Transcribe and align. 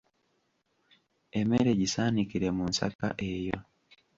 Emmere 1.39 1.71
gisaaniikire 1.79 2.47
mu 2.57 2.63
nsaka 2.71 3.07
eyo. 3.31 3.57